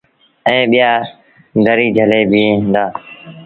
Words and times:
ائيٚݩ 0.47 0.69
ٻيٚآ 0.71 0.91
دريٚ 1.65 1.93
جھلي 1.95 2.21
بيٚهين 2.31 2.61
دآ۔ 2.73 2.85